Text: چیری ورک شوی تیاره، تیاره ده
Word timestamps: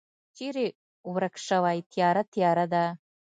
چیری 0.35 0.67
ورک 1.13 1.35
شوی 1.47 1.77
تیاره، 1.91 2.23
تیاره 2.33 2.65
ده 2.73 2.83